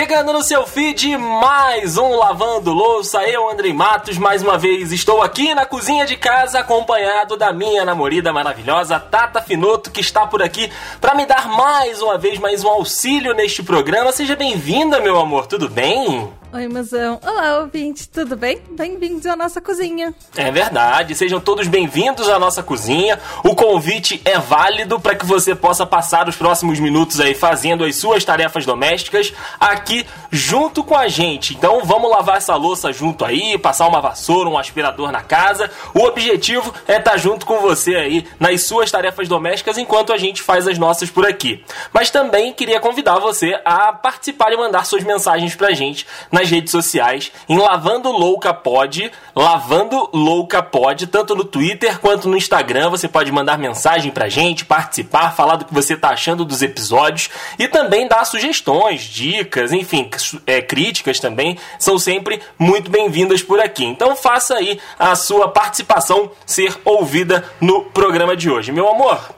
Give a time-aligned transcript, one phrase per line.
[0.00, 3.22] Chegando no seu feed, mais um Lavando Louça.
[3.24, 7.84] Eu, Andrei Matos, mais uma vez estou aqui na cozinha de casa, acompanhado da minha
[7.84, 12.64] namorada maravilhosa, Tata Finoto, que está por aqui para me dar mais uma vez mais
[12.64, 14.10] um auxílio neste programa.
[14.10, 16.32] Seja bem-vinda, meu amor, tudo bem?
[16.52, 17.20] Oi, mozão.
[17.24, 18.60] Olá, ouvinte, tudo bem?
[18.72, 20.12] Bem-vindos à nossa cozinha.
[20.36, 23.20] É verdade, sejam todos bem-vindos à nossa cozinha.
[23.44, 27.94] O convite é válido para que você possa passar os próximos minutos aí fazendo as
[27.94, 31.54] suas tarefas domésticas aqui junto com a gente.
[31.54, 35.70] Então vamos lavar essa louça junto aí, passar uma vassoura, um aspirador na casa.
[35.94, 40.18] O objetivo é estar tá junto com você aí nas suas tarefas domésticas enquanto a
[40.18, 41.64] gente faz as nossas por aqui.
[41.92, 46.50] Mas também queria convidar você a participar e mandar suas mensagens pra gente na nas
[46.50, 52.88] redes sociais em Lavando Louca Pod, Lavando Louca Pod, tanto no Twitter quanto no Instagram.
[52.90, 57.28] Você pode mandar mensagem pra gente, participar, falar do que você tá achando dos episódios
[57.58, 60.08] e também dar sugestões, dicas, enfim,
[60.46, 63.84] é, críticas também são sempre muito bem-vindas por aqui.
[63.84, 68.72] Então faça aí a sua participação ser ouvida no programa de hoje.
[68.72, 69.34] Meu amor,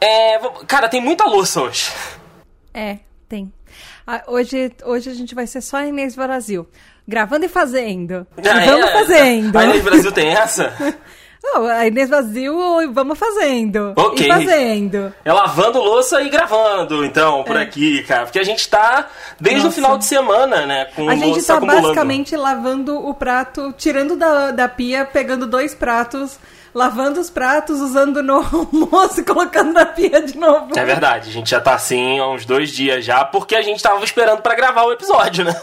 [0.00, 1.92] é, cara, tem muita louça hoje.
[2.72, 3.52] É, tem.
[4.10, 6.66] Ah, hoje, hoje a gente vai ser só Inês Brasil.
[7.06, 8.26] Gravando e fazendo.
[8.38, 8.92] Ah, e vamos é?
[8.92, 9.58] fazendo.
[9.58, 10.72] A Inês Brasil tem essa?
[11.44, 12.54] Não, a Inês Brasil,
[12.90, 13.92] vamos fazendo.
[13.94, 14.24] Ok.
[14.24, 15.12] E fazendo.
[15.22, 17.60] É lavando louça e gravando, então, por é.
[17.60, 18.24] aqui, cara.
[18.24, 19.68] Porque a gente tá desde Nossa.
[19.68, 20.86] o final de semana, né?
[20.96, 26.38] Com a gente tá basicamente lavando o prato, tirando da, da pia, pegando dois pratos
[26.74, 28.34] lavando os pratos, usando no
[28.72, 30.78] almoço e colocando na pia de novo.
[30.78, 33.82] É verdade, a gente já tá assim há uns dois dias já, porque a gente
[33.82, 35.60] tava esperando para gravar o episódio, né?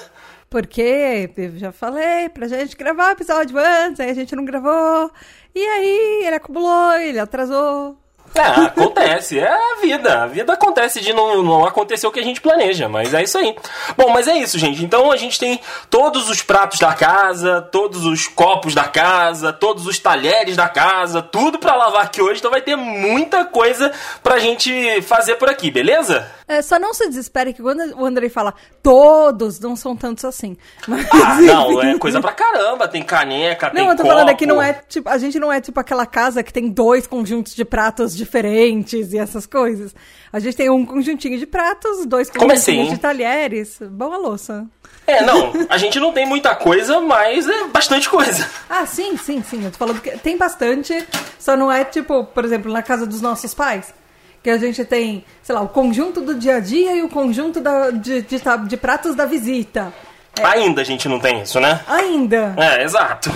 [0.50, 5.12] Porque eu já falei pra gente gravar o episódio antes, aí a gente não gravou.
[5.53, 7.97] E aí ele acumulou, ele atrasou.
[8.36, 10.23] É, acontece, é a vida.
[10.23, 13.38] A vida acontece de não, não acontecer o que a gente planeja, mas é isso
[13.38, 13.55] aí.
[13.95, 14.83] Bom, mas é isso, gente.
[14.83, 19.88] Então a gente tem todos os pratos da casa, todos os copos da casa, todos
[19.88, 22.40] os talheres da casa, tudo para lavar aqui hoje.
[22.40, 23.91] Então vai ter muita coisa
[24.22, 26.29] pra gente fazer por aqui, beleza?
[26.47, 30.56] É, só não se desespere que quando o Andrei fala todos, não são tantos assim.
[30.88, 32.88] Mas, ah, não, é coisa pra caramba.
[32.88, 34.13] Tem caneca, não, tem Não, eu tô copo.
[34.13, 37.07] falando aqui, não é tipo, a gente não é tipo aquela casa que tem dois
[37.07, 39.95] conjuntos de pratos diferentes e essas coisas.
[40.31, 42.95] A gente tem um conjuntinho de pratos, dois conjuntinhos assim?
[42.95, 43.79] de talheres.
[43.81, 44.67] Boa louça.
[45.07, 48.47] É, não, a gente não tem muita coisa, mas é bastante coisa.
[48.69, 49.66] Ah, sim, sim, sim.
[49.66, 51.07] Eu tô falando que tem bastante,
[51.39, 53.94] só não é tipo, por exemplo, na casa dos nossos pais
[54.45, 57.59] que a gente tem, sei lá, o conjunto do dia a dia e o conjunto
[57.59, 59.91] da, de, de, de pratos da visita.
[60.38, 60.45] É.
[60.45, 61.81] Ainda a gente não tem isso, né?
[61.88, 62.53] Ainda.
[62.56, 63.31] É, exato.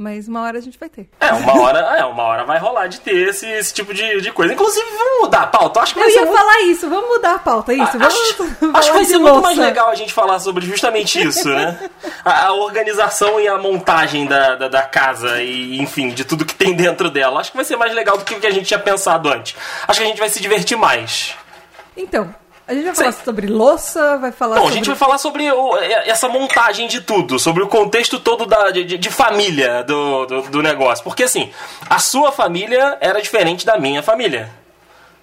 [0.00, 1.10] Mas uma hora a gente vai ter.
[1.20, 4.32] É, uma hora, é, uma hora vai rolar de ter esse, esse tipo de, de
[4.32, 4.54] coisa.
[4.54, 5.80] Inclusive, vamos mudar a pauta.
[5.80, 6.38] Acho que Eu ia muito...
[6.38, 7.98] falar isso, vamos mudar a pauta, isso.
[7.98, 8.42] Vamos acho,
[8.78, 11.90] acho que vai ser muito mais legal a gente falar sobre justamente isso, né?
[12.24, 16.54] A, a organização e a montagem da, da, da, casa e, enfim, de tudo que
[16.54, 17.38] tem dentro dela.
[17.38, 19.54] Acho que vai ser mais legal do que o que a gente tinha pensado antes.
[19.86, 21.34] Acho que a gente vai se divertir mais.
[21.94, 22.34] Então,
[22.70, 23.24] a gente vai falar Sim.
[23.24, 24.72] sobre louça, vai falar Bom, sobre...
[24.72, 28.70] a gente vai falar sobre o, essa montagem de tudo, sobre o contexto todo da,
[28.70, 31.02] de, de família do, do, do, negócio.
[31.02, 31.50] Porque assim,
[31.88, 34.48] a sua família era diferente da minha família.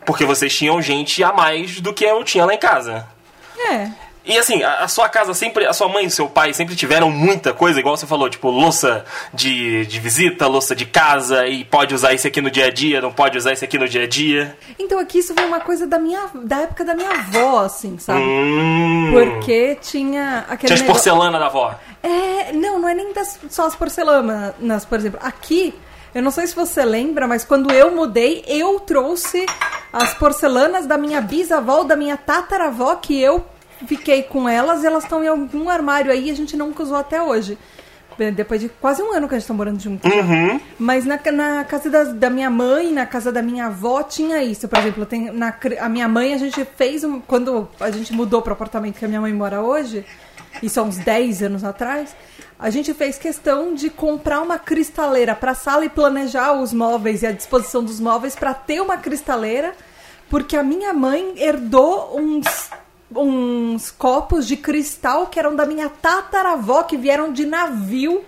[0.05, 3.07] Porque vocês tinham gente a mais do que eu tinha lá em casa.
[3.57, 3.91] É.
[4.27, 7.09] E assim, a, a, sua casa sempre, a sua mãe e seu pai sempre tiveram
[7.09, 11.95] muita coisa, igual você falou, tipo, louça de, de visita, louça de casa, e pode
[11.95, 14.07] usar isso aqui no dia a dia, não pode usar isso aqui no dia a
[14.07, 14.57] dia.
[14.77, 18.19] Então aqui isso foi uma coisa da minha da época da minha avó, assim, sabe?
[18.19, 19.11] Hum.
[19.13, 20.67] Porque tinha aquele.
[20.67, 20.85] Tinha as negócio...
[20.85, 21.73] porcelana da avó.
[22.03, 25.19] É, não, não é nem das, só as porcelanas, por exemplo.
[25.23, 25.73] Aqui
[26.13, 29.45] eu não sei se você lembra, mas quando eu mudei, eu trouxe
[29.93, 33.45] as porcelanas da minha bisavó, da minha tataravó, que eu
[33.85, 36.97] fiquei com elas e elas estão em algum armário aí e a gente nunca usou
[36.97, 37.57] até hoje.
[38.35, 40.11] Depois de quase um ano que a gente tá morando juntos.
[40.11, 40.59] Uhum.
[40.79, 44.67] Mas na, na casa da, da, minha mãe, na casa da minha avó, tinha isso.
[44.67, 47.19] Por exemplo, tem, na, a minha mãe, a gente fez um.
[47.19, 50.03] Quando a gente mudou pro apartamento que a minha mãe mora hoje,
[50.63, 52.15] isso há uns 10 anos atrás,
[52.57, 57.27] a gente fez questão de comprar uma cristaleira para sala e planejar os móveis e
[57.27, 59.73] a disposição dos móveis para ter uma cristaleira,
[60.27, 62.71] porque a minha mãe herdou uns
[63.13, 68.23] uns copos de cristal que eram da minha tataravó, que vieram de navio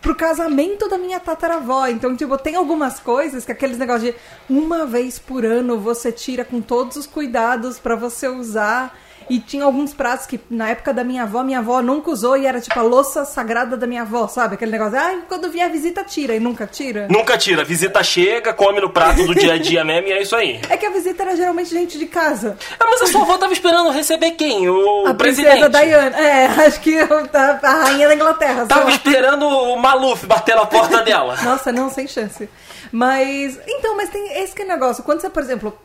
[0.00, 1.86] pro casamento da minha tataravó.
[1.86, 6.44] Então, tipo, tem algumas coisas que aqueles negócios de uma vez por ano você tira
[6.44, 8.96] com todos os cuidados para você usar.
[9.30, 12.46] E tinha alguns pratos que, na época da minha avó, minha avó nunca usou e
[12.46, 14.54] era tipo a louça sagrada da minha avó, sabe?
[14.54, 16.34] Aquele negócio, ah, quando vier a visita, tira.
[16.34, 17.06] E nunca tira.
[17.10, 17.62] Nunca tira.
[17.62, 20.60] A visita chega, come no prato do dia a dia mesmo e é isso aí.
[20.68, 22.56] É que a visita era geralmente gente de casa.
[22.78, 24.68] Ah, mas a sua avó tava esperando receber quem?
[24.68, 25.60] O A presidente.
[25.60, 26.16] princesa Diana.
[26.18, 28.66] É, acho que eu- a, a rainha da Inglaterra.
[28.66, 31.36] Tava esperando o Maluf bater na porta dela.
[31.42, 32.48] Nossa, não, sem chance.
[32.92, 35.02] Mas, então, mas tem esse que é o negócio.
[35.02, 35.76] Quando você, por exemplo,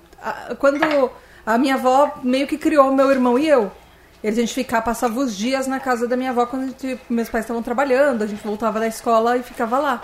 [0.60, 1.10] quando
[1.46, 3.72] a minha avó meio que criou meu irmão e eu.
[4.24, 7.30] E a gente ficava, passava os dias na casa da minha avó quando gente- meus
[7.30, 10.02] pais estavam trabalhando, a gente voltava da escola e ficava lá.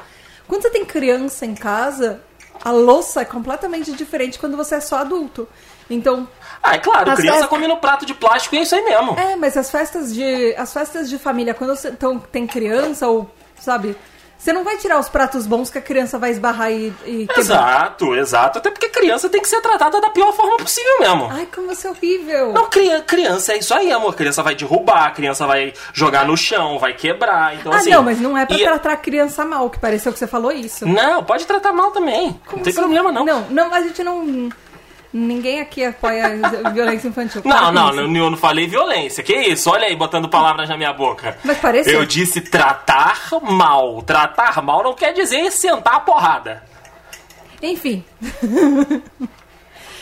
[0.47, 2.21] Quando você tem criança em casa,
[2.63, 5.47] a louça é completamente diferente quando você é só adulto.
[5.89, 6.27] Então,
[6.63, 9.19] Ah, é claro, criança festas- come no prato de plástico e é isso aí mesmo.
[9.19, 13.29] é, mas as festas de as festas de família quando você então, tem criança ou
[13.59, 13.95] sabe,
[14.37, 17.39] você não vai tirar os pratos bons que a criança vai esbarrar e, e quebrar.
[17.39, 18.57] Exato, exato.
[18.59, 21.27] Até porque criança tem que ser tratada da pior forma possível mesmo.
[21.31, 22.53] Ai, como você é horrível.
[22.53, 24.13] Não, cria- criança é isso aí, amor.
[24.15, 27.55] Criança vai derrubar, criança vai jogar no chão, vai quebrar.
[27.55, 30.13] Então, ah, assim, não, mas não é pra e- tratar a criança mal, que pareceu
[30.13, 30.85] que você falou isso.
[30.87, 32.39] Não, pode tratar mal também.
[32.51, 32.73] não tem assim?
[32.73, 33.25] problema, não.
[33.25, 34.49] Não, não, a gente não.
[35.17, 36.37] Ninguém aqui apoia
[36.73, 37.41] violência infantil.
[37.45, 39.23] Não, não, não, eu não falei violência.
[39.23, 39.69] Que isso?
[39.69, 41.37] Olha aí, botando palavras na minha boca.
[41.41, 41.93] Mas pareceu.
[41.93, 44.01] Eu disse tratar mal.
[44.01, 46.63] Tratar mal não quer dizer sentar a porrada.
[47.61, 48.03] Enfim.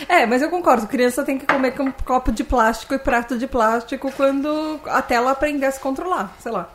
[0.09, 3.47] É, mas eu concordo, criança tem que comer com copo de plástico e prato de
[3.47, 6.67] plástico quando até ela aprender a se controlar, sei lá.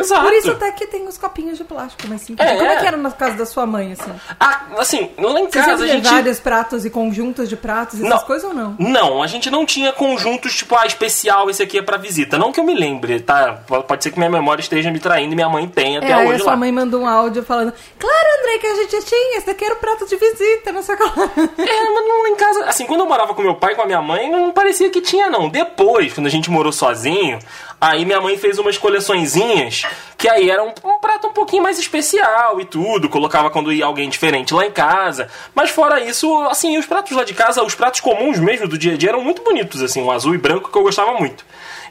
[0.00, 0.22] Exato.
[0.24, 2.34] Por isso até que tem os copinhos de plástico, mas sim.
[2.38, 2.80] É, Como é é.
[2.80, 4.12] que era na casa da sua mãe, assim?
[4.40, 6.04] Ah, assim, lá em casa a gente.
[6.08, 8.18] vários pratos e conjuntos de pratos, essas Não.
[8.20, 8.76] coisas ou não?
[8.78, 12.38] Não, a gente não tinha conjuntos tipo, ah, especial, esse aqui é pra visita.
[12.38, 13.60] Não que eu me lembre, tá?
[13.86, 16.26] Pode ser que minha memória esteja me traindo e minha mãe tem até É, aí
[16.26, 16.56] a hoje sua lá.
[16.56, 19.78] mãe mandou um áudio falando Claro, André, que a gente tinha, esse daqui era o
[19.78, 21.30] prato de visita, não sei o que lá.
[21.58, 22.64] É, mas não lá em casa.
[22.66, 25.00] Assim, quando eu morava com meu pai e com a minha mãe, não parecia que
[25.00, 25.48] tinha, não.
[25.48, 27.38] Depois, quando a gente morou sozinho,
[27.80, 29.84] aí minha mãe fez umas coleçõezinhas
[30.24, 33.10] que aí era um, um prato um pouquinho mais especial e tudo.
[33.10, 35.28] Colocava quando ia alguém diferente lá em casa.
[35.54, 38.94] Mas fora isso, assim, os pratos lá de casa, os pratos comuns mesmo do dia
[38.94, 41.44] a dia eram muito bonitos, assim, um azul e branco que eu gostava muito.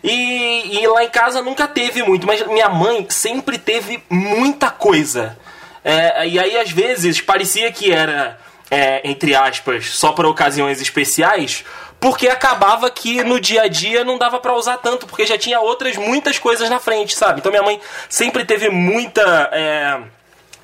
[0.04, 5.38] E, e lá em casa nunca teve muito, mas minha mãe sempre teve muita coisa.
[5.84, 8.40] É, e aí, às vezes, parecia que era,
[8.72, 11.64] é, entre aspas, só para ocasiões especiais,
[12.00, 15.60] porque acabava que no dia a dia não dava para usar tanto, porque já tinha
[15.60, 17.40] outras muitas coisas na frente, sabe?
[17.40, 17.80] Então minha mãe
[18.10, 19.50] sempre teve muita.
[19.52, 20.00] é,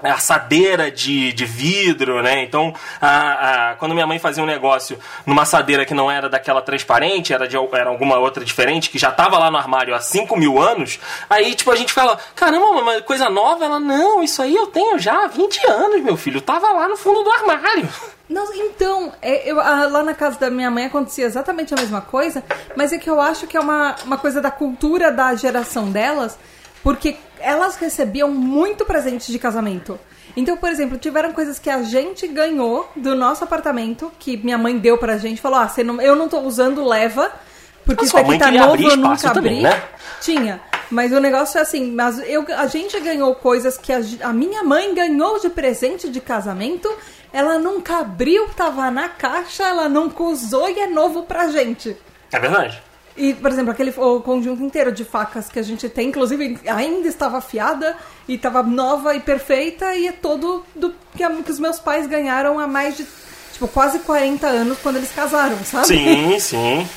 [0.02, 2.42] assadeira de, de vidro, né?
[2.44, 6.62] Então, a, a- quando minha mãe fazia um negócio numa assadeira que não era daquela
[6.62, 10.38] transparente, era de era alguma outra diferente, que já tava lá no armário há 5
[10.38, 11.00] mil anos,
[11.30, 13.66] aí, tipo, a gente fala, caramba, mas coisa nova?
[13.66, 16.96] Ela, não, isso aí eu tenho já há 20 anos, meu filho, tava lá no
[16.96, 17.90] fundo do armário.
[18.30, 22.00] Não, então, é, eu- ah, lá na casa da minha mãe acontecia exatamente a mesma
[22.02, 22.44] coisa,
[22.76, 26.38] mas é que eu acho que é uma, uma coisa da cultura da geração delas,
[26.84, 30.00] porque elas recebiam muito presente de casamento.
[30.38, 34.78] Então, por exemplo, tiveram coisas que a gente ganhou do nosso apartamento, que minha mãe
[34.78, 37.32] deu pra gente, falou, ah, você não, eu não tô usando, leva,
[37.84, 39.76] porque A isso aqui tá novo, eu nunca também, abri.
[39.76, 39.84] né?
[40.22, 40.62] Tinha.
[40.92, 44.64] Mas o negócio é assim, mas eu, a gente ganhou coisas que a, a minha
[44.64, 46.90] mãe ganhou de presente de casamento,
[47.32, 51.96] ela nunca abriu, tava na caixa, ela nunca usou e é novo pra gente.
[52.32, 52.82] É verdade.
[53.16, 57.08] E, por exemplo, aquele o conjunto inteiro de facas que a gente tem, inclusive ainda
[57.08, 57.98] estava afiada
[58.28, 62.58] e estava nova e perfeita, e é todo do que, que os meus pais ganharam
[62.58, 63.06] há mais de,
[63.52, 65.88] tipo, quase 40 anos quando eles casaram, sabe?
[65.88, 66.90] Sim, sim.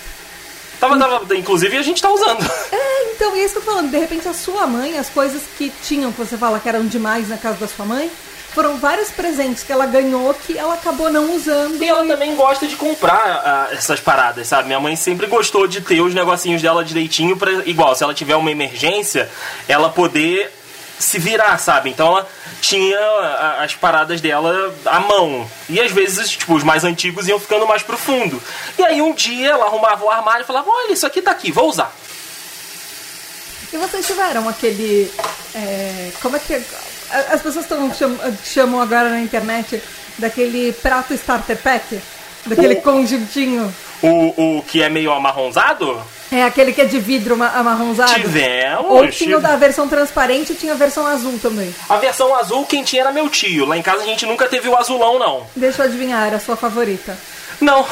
[0.79, 2.43] Tava, tava, inclusive a gente tá usando.
[2.73, 3.91] É, então, e é isso que eu tô falando.
[3.91, 7.29] De repente, a sua mãe, as coisas que tinham, que você fala que eram demais
[7.29, 8.11] na casa da sua mãe,
[8.55, 11.83] foram vários presentes que ela ganhou que ela acabou não usando.
[11.83, 14.67] E ela também gosta de comprar ah, essas paradas, sabe?
[14.67, 18.37] Minha mãe sempre gostou de ter os negocinhos dela direitinho pra, igual, se ela tiver
[18.37, 19.31] uma emergência,
[19.67, 20.53] ela poder
[20.99, 21.91] se virar, sabe?
[21.91, 22.29] Então ela
[22.61, 25.51] tinha ah, as paradas dela à mão.
[25.69, 28.41] E às vezes, tipo, os mais antigos iam ficando mais pro fundo.
[28.79, 31.51] E aí um dia ela arrumava o armário e falava: "Olha, isso aqui tá aqui,
[31.51, 31.93] vou usar".
[33.73, 35.11] E vocês tiveram aquele.
[35.55, 36.63] é, como é que.
[37.13, 39.83] A- As pessoas tão, chamam, chamam agora na internet
[40.19, 42.01] daquele prato starter pack?
[42.47, 43.73] Daquele O- conjuntinho.
[44.03, 46.03] O, o que é meio amarronzado?
[46.33, 48.15] É aquele que é de vidro ma- amarronzado.
[48.15, 48.87] Tivemos.
[48.91, 51.73] Ou tinha da versão transparente e tinha a versão azul também.
[51.89, 53.65] A versão azul quem tinha era meu tio.
[53.67, 55.47] Lá em casa a gente nunca teve o azulão, não.
[55.55, 57.17] Deixa eu adivinhar, era a sua favorita.
[57.61, 57.87] Não,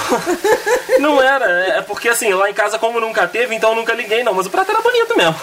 [0.99, 1.45] não era.
[1.79, 4.35] É porque assim, lá em casa, como nunca teve, então eu nunca liguei, não.
[4.35, 5.37] Mas o prato era bonito mesmo.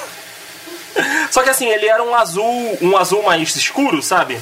[1.32, 4.38] Só que assim, ele era um azul, um azul mais escuro, sabe?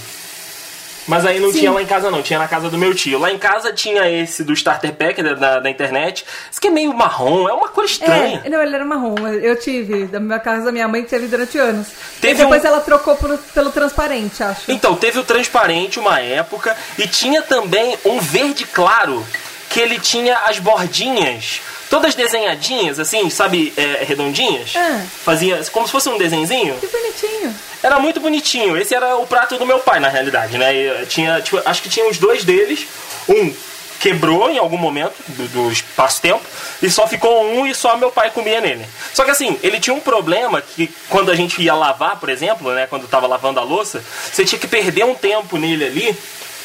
[1.07, 1.59] Mas aí não Sim.
[1.59, 2.23] tinha lá em casa, não.
[2.23, 3.19] Tinha na casa do meu tio.
[3.19, 6.25] Lá em casa tinha esse do Starter Pack da, da, da internet.
[6.51, 8.41] Isso que é meio marrom, é uma cor estranha.
[8.43, 9.15] É, não, ele era marrom.
[9.27, 11.89] Eu tive, da minha casa da minha mãe teve durante anos.
[12.19, 14.61] Teve e depois um- ela trocou por- pelo transparente, acho.
[14.71, 19.23] Então, teve o transparente uma época e tinha também um verde claro
[19.69, 24.73] que ele tinha as bordinhas todas desenhadinhas, assim, sabe, é, redondinhas.
[24.75, 25.03] Ah.
[25.23, 26.75] Fazia como se fosse um desenzinho.
[26.77, 27.55] Que bonitinho.
[27.81, 28.77] Era muito bonitinho.
[28.77, 30.73] Esse era o prato do meu pai, na realidade, né?
[30.75, 32.87] E tinha, tipo, acho que tinha os dois deles.
[33.27, 33.53] Um
[33.99, 36.41] quebrou em algum momento do, do espaço-tempo
[36.81, 38.85] e só ficou um e só meu pai comia nele.
[39.13, 42.71] Só que assim, ele tinha um problema que quando a gente ia lavar, por exemplo,
[42.71, 46.17] né, quando tava lavando a louça, você tinha que perder um tempo nele ali,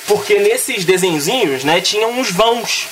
[0.06, 2.88] porque nesses desenzinhos, né, tinham uns vãos.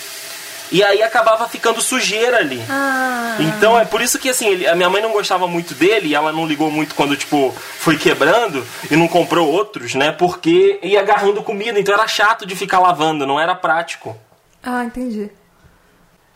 [0.70, 2.62] E aí acabava ficando sujeira ali.
[2.68, 3.36] Ah.
[3.40, 6.14] Então é por isso que assim, ele- a minha mãe não gostava muito dele e
[6.14, 10.12] ela não ligou muito quando, tipo, foi quebrando e não comprou outros, né?
[10.12, 14.16] Porque ia agarrando comida, então era chato de ficar lavando, não era prático.
[14.62, 15.30] Ah, entendi.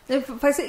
[0.09, 0.21] É,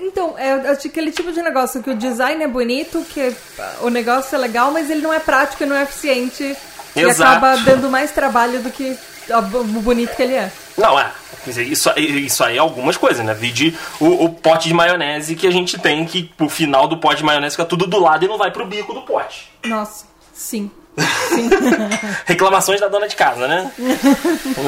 [0.01, 3.89] Então, é é aquele tipo de negócio que o design é bonito, que ah, o
[3.89, 6.55] negócio é legal, mas ele não é prático e não é eficiente.
[6.95, 7.23] E Exato.
[7.31, 8.95] acaba dando mais trabalho do que
[9.29, 10.51] o bonito que ele é.
[10.77, 11.11] Não, é.
[11.43, 13.33] quer dizer, Isso, aí- isso aí é algumas coisas, né?
[13.33, 17.17] Vide o, o pote de maionese que a gente tem, que o final do pote
[17.17, 19.51] de maionese fica tudo do lado e não vai pro bico do pote.
[19.65, 20.69] Nossa, sim.
[22.25, 23.71] Reclamações da dona de casa, né?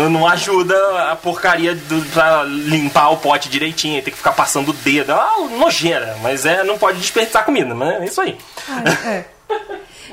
[0.10, 4.74] não ajuda a porcaria do, pra limpar o pote direitinho, tem que ficar passando o
[4.74, 5.14] dedo.
[5.14, 8.38] Uma nojeira, mas é, não pode desperdiçar comida, mas é isso aí.
[8.68, 9.26] Ah, é.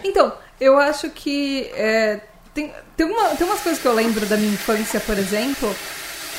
[0.05, 2.21] Então, eu acho que é,
[2.54, 5.75] tem, tem, uma, tem umas coisas que eu lembro da minha infância, por exemplo,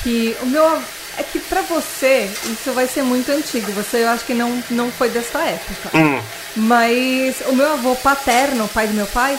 [0.04, 0.82] que o meu.
[1.16, 3.72] É que pra você, isso vai ser muito antigo.
[3.74, 5.96] Você, eu acho que não, não foi dessa época.
[5.96, 6.20] Hum,
[6.56, 9.38] Mas o meu avô paterno, pai do meu pai,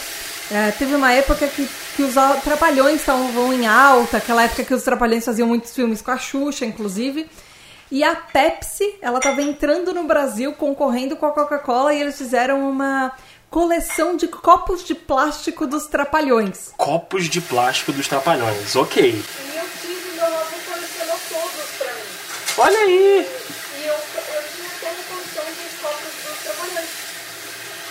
[0.53, 2.15] é, teve uma época que, que os
[2.45, 6.65] trapalhões estavam em alta, aquela época que os trapalhões faziam muitos filmes com a Xuxa,
[6.65, 7.29] inclusive.
[7.91, 12.69] E a Pepsi, ela estava entrando no Brasil concorrendo com a Coca-Cola e eles fizeram
[12.71, 13.13] uma
[13.55, 16.73] coleção de copos de plástico dos trapalhões.
[16.77, 19.05] copos de plástico dos trapalhões, ok.
[19.05, 22.01] E eu tive, meu avô colecionou todos pra mim.
[22.59, 23.29] Olha aí!
[23.79, 26.89] E eu, eu tinha toda a coleção dos copos dos trapalhões.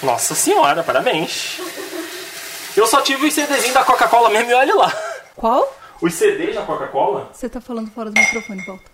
[0.03, 1.61] Nossa senhora, parabéns.
[2.75, 4.93] Eu só tive os CDzinhos da Coca-Cola mesmo e olha lá.
[5.33, 5.77] Qual?
[6.01, 7.29] Os CDs da Coca-Cola?
[7.31, 8.91] Você tá falando fora do microfone, volta.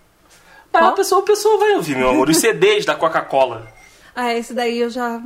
[0.72, 2.30] Ah, a pessoa, a pessoa vai ouvir, meu amor.
[2.30, 3.79] Os CDs da Coca-Cola.
[4.14, 5.20] Ah, esse daí eu já,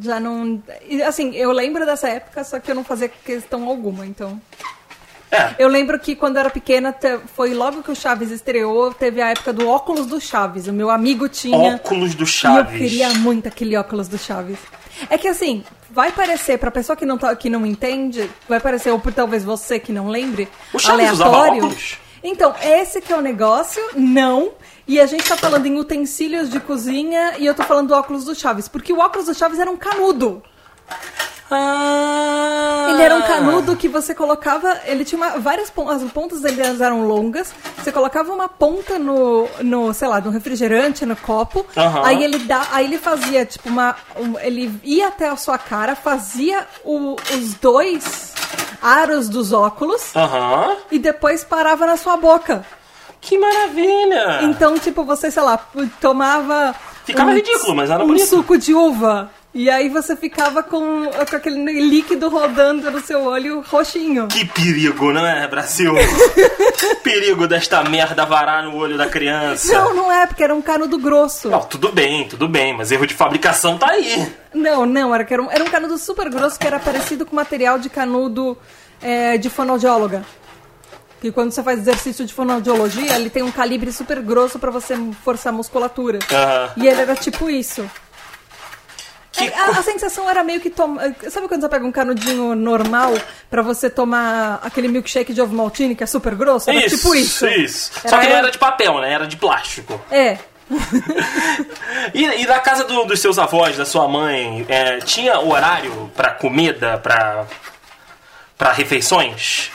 [0.00, 0.62] já não.
[1.06, 4.40] Assim, eu lembro dessa época, só que eu não fazia questão alguma, então.
[5.30, 5.54] É.
[5.58, 6.94] Eu lembro que quando eu era pequena,
[7.34, 10.66] foi logo que o Chaves estreou, teve a época do óculos do Chaves.
[10.68, 11.74] O meu amigo tinha.
[11.74, 12.78] Óculos do E eu Chaves.
[12.78, 14.58] queria muito aquele óculos do Chaves.
[15.10, 18.90] É que assim, vai parecer, pra pessoa que não, tá, que não entende, vai parecer,
[18.90, 21.64] ou por talvez você que não lembre, O Chaves usava aleatório.
[21.66, 21.98] óculos?
[22.22, 24.52] Então, esse que é o negócio, não.
[24.86, 28.24] E a gente tá falando em utensílios de cozinha e eu tô falando do óculos
[28.24, 28.68] do Chaves.
[28.68, 30.42] Porque o óculos do Chaves era um canudo.
[31.50, 32.88] Ah.
[32.90, 34.80] Ele era um canudo que você colocava.
[34.84, 36.02] Ele tinha uma, várias pontas.
[36.02, 37.52] As pontas dele eram longas.
[37.82, 41.64] Você colocava uma ponta no, no sei lá, no refrigerante, no copo.
[41.76, 42.02] Aham.
[42.04, 45.94] Aí ele dá, aí ele fazia tipo uma, um- ele ia até a sua cara,
[45.96, 48.34] fazia o- os dois
[48.82, 50.76] aros dos óculos Aham.
[50.90, 52.64] e depois parava na sua boca.
[53.20, 54.40] Que maravilha!
[54.42, 55.58] Então, tipo, você, sei lá,
[56.00, 56.74] tomava.
[57.04, 58.26] Ficava ridículo, mas era um bonito.
[58.26, 59.30] suco de uva.
[59.54, 64.28] E aí você ficava com, com aquele líquido rodando no seu olho roxinho.
[64.28, 65.94] Que perigo, não é, Brasil?
[67.02, 69.72] perigo desta merda varar no olho da criança.
[69.72, 71.48] Não, não é, porque era um canudo grosso.
[71.48, 74.30] Não, tudo bem, tudo bem, mas erro de fabricação tá aí.
[74.52, 77.78] Não, não, era, era, um, era um canudo super grosso que era parecido com material
[77.78, 78.56] de canudo
[79.00, 80.24] é, de fonoaudióloga.
[81.22, 84.94] Que quando você faz exercício de fonoaudiologia, ele tem um calibre super grosso pra você
[85.24, 86.18] forçar a musculatura.
[86.30, 86.72] Aham.
[86.76, 87.90] E ele era tipo isso.
[89.44, 91.14] É, a, a sensação era meio que tomar.
[91.30, 93.14] Sabe quando você pega um canudinho normal
[93.50, 96.70] pra você tomar aquele milkshake de ovo maltine que é super grosso?
[96.70, 97.46] Era Isso, tipo isso.
[97.46, 97.90] isso.
[98.02, 99.12] Só Era- que não era de papel, né?
[99.12, 100.00] Era de plástico.
[100.10, 100.38] É.
[102.14, 106.30] E, e na casa do- dos seus avós, da sua mãe, é, tinha horário pra
[106.30, 107.44] comida, pra,
[108.56, 109.70] pra refeições?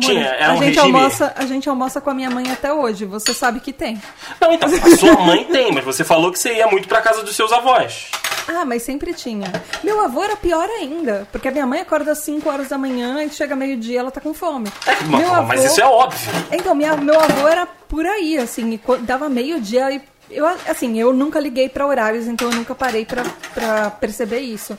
[0.00, 0.98] Tinha, era a um gente regime...
[0.98, 3.04] almoça, a gente almoça com a minha mãe até hoje.
[3.06, 4.00] Você sabe que tem.
[4.40, 7.22] Não, então, a sua mãe tem, mas você falou que você ia muito pra casa
[7.22, 8.10] dos seus avós.
[8.48, 9.50] Ah, mas sempre tinha.
[9.82, 13.24] Meu avô era pior ainda, porque a minha mãe acorda às 5 horas da manhã
[13.24, 14.70] e chega meio-dia ela tá com fome.
[14.86, 16.30] Mas, Meu mas avô- isso é óbvio.
[16.52, 20.00] Então, minha, meu avô era por aí, assim, dava meio-dia e
[20.30, 23.04] eu, assim, eu nunca liguei pra horários, então eu nunca parei
[23.54, 24.76] pra perceber isso.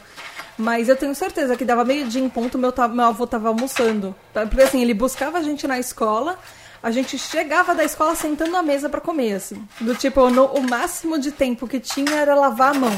[0.58, 4.16] Mas eu tenho certeza que dava meio-dia em ponto, meu, meu avô tava almoçando.
[4.34, 6.38] Porque assim, ele buscava a gente na escola,
[6.82, 9.68] a gente chegava da escola sentando à mesa pra comer, assim.
[9.80, 12.92] Do tipo, no- o máximo de tempo que tinha era lavar a mão.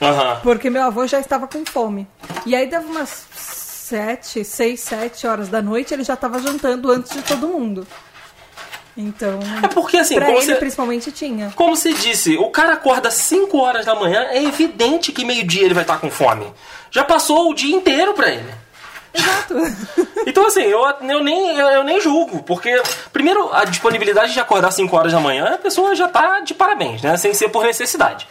[0.00, 0.40] Aham.
[0.42, 2.08] Porque meu avô já estava com fome.
[2.46, 7.12] E aí dava umas sete, seis, sete horas da noite, ele já estava jantando antes
[7.12, 7.86] de todo mundo.
[8.96, 11.52] Então, É porque assim, pra como ele você, principalmente tinha.
[11.56, 15.74] como você disse, o cara acorda 5 horas da manhã, é evidente que meio-dia ele
[15.74, 16.52] vai estar com fome.
[16.90, 18.50] Já passou o dia inteiro pra ele.
[19.14, 19.54] Exato.
[20.26, 22.80] Então, assim, eu, eu, nem, eu, eu nem julgo, porque,
[23.10, 27.00] primeiro, a disponibilidade de acordar 5 horas da manhã, a pessoa já tá de parabéns,
[27.00, 27.16] né?
[27.16, 28.28] Sem ser por necessidade.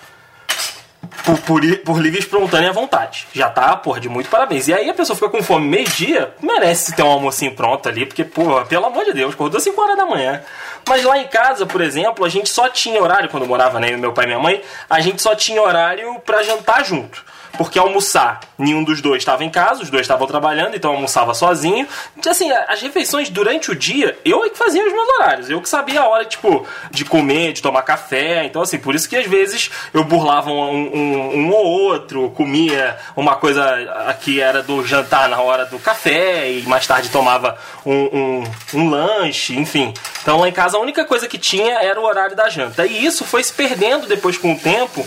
[1.26, 3.28] Por, por, por livre e espontânea vontade.
[3.34, 4.68] Já tá, porra, de muito parabéns.
[4.68, 8.24] E aí a pessoa fica com fome meio-dia, merece ter um almocinho pronto ali, porque,
[8.24, 10.42] porra, pelo amor de Deus, acordou 5 horas da manhã.
[10.88, 13.96] Mas lá em casa, por exemplo, a gente só tinha horário, quando eu morava, né,
[13.98, 17.24] meu pai e minha mãe, a gente só tinha horário pra jantar junto.
[17.58, 21.88] Porque almoçar, nenhum dos dois estava em casa, os dois estavam trabalhando, então almoçava sozinho.
[22.30, 25.50] Assim, as refeições durante o dia, eu é que fazia os meus horários.
[25.50, 28.46] Eu que sabia a hora, tipo, de comer, de tomar café.
[28.46, 32.98] Então, assim, por isso que às vezes eu burlava um, um- um ou outro, comia
[33.16, 38.44] uma coisa que era do jantar na hora do café e mais tarde tomava um,
[38.74, 39.94] um lanche, enfim.
[40.22, 42.86] Então lá em casa a única coisa que tinha era o horário da janta.
[42.86, 45.06] E isso foi se perdendo depois com o tempo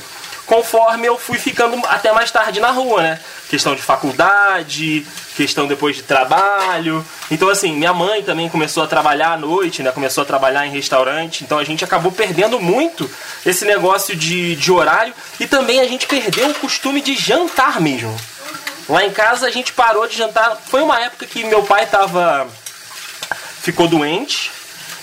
[0.53, 3.21] conforme eu fui ficando até mais tarde na rua, né?
[3.49, 7.03] Questão de faculdade, questão depois de trabalho.
[7.31, 9.91] Então, assim, minha mãe também começou a trabalhar à noite, né?
[9.91, 11.43] Começou a trabalhar em restaurante.
[11.43, 13.11] Então, a gente acabou perdendo muito
[13.47, 15.15] esse negócio de, de horário.
[15.41, 18.15] E também a gente perdeu o costume de jantar mesmo.
[18.91, 20.61] Lá em casa, a gente parou de jantar.
[20.67, 22.47] Foi uma época que meu pai tava
[23.63, 24.51] ficou doente.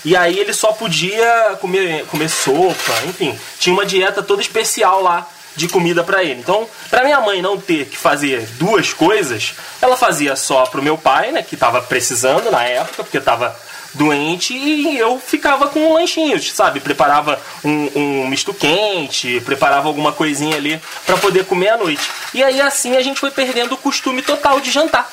[0.04, 3.36] E aí ele só podia comer, comer sopa, enfim.
[3.58, 5.26] Tinha uma dieta toda especial lá
[5.56, 6.40] de comida pra ele.
[6.40, 10.96] Então, pra minha mãe não ter que fazer duas coisas, ela fazia só pro meu
[10.96, 13.56] pai, né, que tava precisando na época, porque tava
[13.92, 16.80] doente, e eu ficava com lanchinhos, sabe?
[16.80, 22.08] Preparava um, um misto quente, preparava alguma coisinha ali pra poder comer à noite.
[22.32, 25.10] E aí assim a gente foi perdendo o costume total de jantar.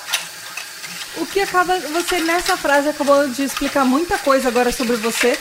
[1.18, 1.78] O que acaba.
[1.80, 5.38] Você nessa frase acabou de explicar muita coisa agora sobre você.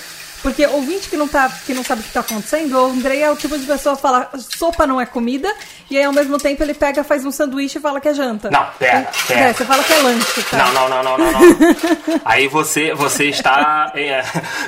[0.47, 3.29] Porque ouvinte que não, tá, que não sabe o que tá acontecendo, o Andrei é
[3.29, 5.53] o tipo de pessoa que fala sopa não é comida,
[5.91, 8.49] e aí ao mesmo tempo ele pega, faz um sanduíche e fala que é janta.
[8.49, 9.41] Não, pera, pera.
[9.41, 10.59] É, você fala que é lanche, tá?
[10.59, 12.21] Não, não, não, não, não, não.
[12.25, 14.23] Aí você, você está é,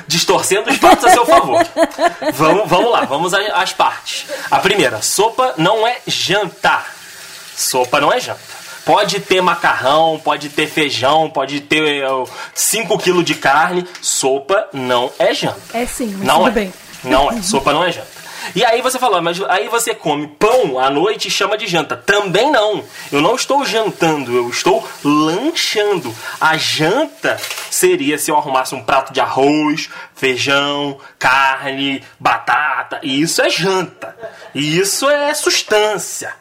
[0.05, 1.65] distorcendo os fatos a seu favor.
[2.33, 4.25] Vamos, vamos lá, vamos às partes.
[4.51, 6.93] A primeira, sopa não é jantar.
[7.55, 8.58] Sopa não é janta.
[8.89, 12.03] Pode ter macarrão, pode ter feijão, pode ter
[12.55, 13.87] 5 kg de carne.
[14.01, 15.61] Sopa não é janta.
[15.75, 16.51] É sim, mas Não tudo é.
[16.51, 16.73] bem.
[17.03, 17.39] Não é.
[17.43, 18.07] Sopa não é janta.
[18.55, 21.95] E aí você falou, mas aí você come pão à noite e chama de janta.
[21.97, 22.83] Também não.
[23.11, 26.11] Eu não estou jantando, eu estou lanchando.
[26.41, 27.37] A janta
[27.69, 32.99] seria se eu arrumasse um prato de arroz, feijão, carne, batata.
[33.03, 34.17] E isso é janta.
[34.55, 36.33] E isso é substância.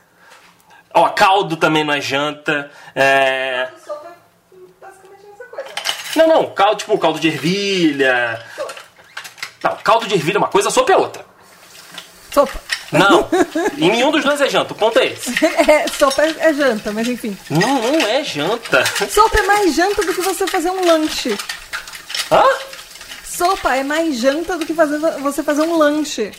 [0.98, 2.68] Ó, caldo também não é janta.
[2.92, 3.68] É...
[3.86, 5.68] Sopa é basicamente coisa.
[6.16, 8.44] Não, não, caldo, tipo caldo de ervilha.
[9.62, 11.24] Não, caldo de ervilha é uma coisa, sopa é outra.
[12.32, 12.60] Sopa.
[12.90, 13.28] Não,
[13.78, 15.32] em nenhum dos dois é janta, o ponto é esse.
[15.44, 17.36] É, sopa é, é janta, mas enfim.
[17.48, 18.84] Não, não é janta.
[19.08, 21.38] Sopa é mais janta do que você fazer um lanche.
[22.32, 22.42] Hã?
[23.24, 26.32] Sopa é mais janta do que fazer, você fazer um lanche.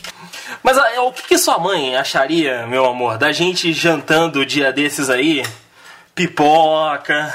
[0.62, 5.44] Mas o que, que sua mãe acharia, meu amor, da gente jantando dia desses aí?
[6.14, 7.32] Pipoca.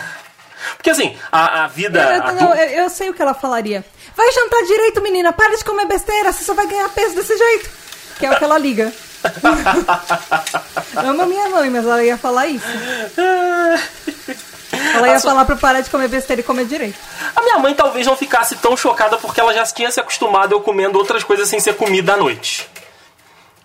[0.77, 1.99] Porque assim, a, a vida.
[2.01, 3.83] Eu, adu- não, eu, eu sei o que ela falaria.
[4.15, 5.31] Vai jantar direito, menina.
[5.33, 6.31] Para de comer besteira.
[6.31, 7.69] Você só vai ganhar peso desse jeito.
[8.19, 8.91] Que é o que ela liga.
[10.95, 12.65] Amo minha mãe, mas ela ia falar isso.
[14.93, 16.97] Ela ia sua- falar pra parar de comer besteira e comer direito.
[17.35, 20.59] A minha mãe talvez não ficasse tão chocada porque ela já tinha se acostumado eu
[20.61, 22.67] comendo outras coisas sem ser comida à noite.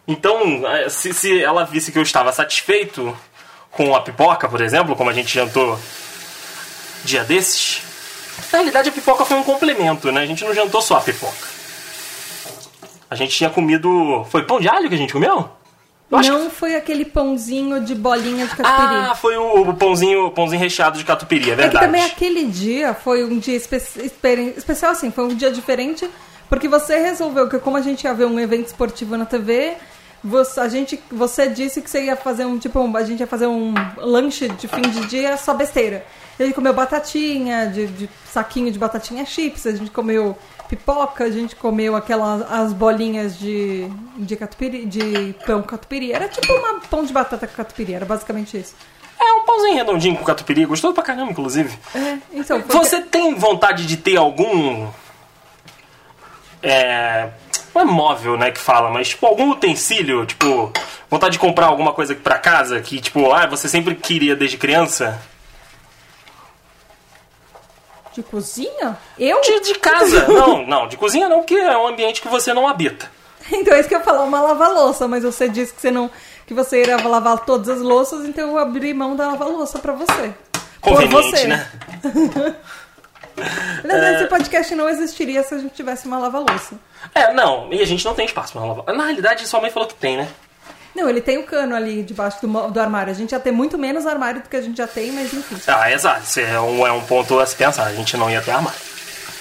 [0.07, 3.17] Então, eh, se, se ela visse que eu estava satisfeito
[3.71, 5.79] com a pipoca, por exemplo, como a gente jantou
[7.05, 7.83] dia desses,
[8.53, 10.23] na realidade a pipoca foi um complemento, né?
[10.23, 11.49] A gente não jantou só a pipoca.
[13.09, 14.25] A gente tinha comido.
[14.31, 15.49] Foi pão de alho que a gente comeu?
[16.11, 19.11] Eu Não foi aquele pãozinho de bolinha de catupiry.
[19.11, 21.87] Ah, foi o, o pãozinho, o pãozinho recheado de catupiry, é É que verdade.
[21.87, 26.11] também aquele dia foi um dia espe especial, assim, foi um dia diferente,
[26.51, 29.75] porque você resolveu que como a gente ia ver um evento esportivo na TV,
[30.23, 33.27] você, a gente, você disse que você ia fazer um, tipo, um- a gente ia
[33.27, 36.05] fazer um lanche de fim de dia só besteira.
[36.39, 40.37] A gente comeu batatinha, de, de saquinho de batatinha chips, a gente comeu
[40.69, 46.13] pipoca, a gente comeu aquelas as bolinhas de, de catupiry, de pão catupiry.
[46.13, 48.75] Era tipo um pão de batata com catupiry, era basicamente isso.
[49.19, 51.79] É um pãozinho redondinho com catupiry, gostoso pra caramba, inclusive.
[51.95, 52.63] É, então.
[52.69, 54.89] Você tem vontade de ter algum.
[56.63, 57.29] É.
[57.75, 60.73] Não é móvel, né, que fala, mas tipo, algum utensílio, tipo,
[61.09, 65.23] vontade de comprar alguma coisa pra casa que, tipo, ah, você sempre queria desde criança?
[68.13, 68.99] De cozinha?
[69.17, 69.41] Eu?
[69.41, 70.27] De, de casa.
[70.29, 73.11] não, não, de cozinha não, porque é um ambiente que você não habita.
[73.53, 76.11] Então é isso que eu ia falar, uma lava-louça, mas você disse que você não.
[76.47, 80.35] que você iria lavar todas as louças, então eu abri mão da lava-louça pra você.
[80.81, 81.47] Conveniente, você.
[81.47, 81.71] né?
[83.37, 86.75] Na verdade, esse podcast não existiria se a gente tivesse uma lava-louça.
[87.15, 88.95] É, não, e a gente não tem espaço pra lavar.
[88.95, 90.29] Na realidade, sua mãe falou que tem, né?
[90.95, 93.13] Não, ele tem o cano ali debaixo do, do armário.
[93.13, 95.57] A gente ia ter muito menos armário do que a gente já tem, mas enfim.
[95.67, 97.85] Ah, exato, isso é um, é um ponto a se pensar.
[97.85, 98.79] A gente não ia ter armário.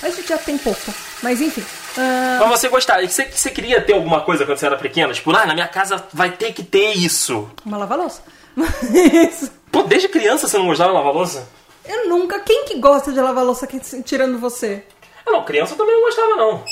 [0.02, 0.94] A gente já tem pouco.
[1.22, 1.66] Mas enfim.
[1.98, 5.12] ah, Mas você gostava, você, você queria ter alguma coisa quando você era pequena?
[5.12, 7.50] Tipo, ah, na minha casa vai ter que ter isso.
[7.66, 8.22] uma lava-louça.
[8.56, 11.48] Mas Pô, desde criança você não gostava de lavar louça?
[11.86, 12.40] Eu nunca.
[12.40, 13.68] Quem que gosta de lavar louça
[14.04, 14.84] tirando você?
[15.26, 16.64] Ah, não, criança também não gostava, não.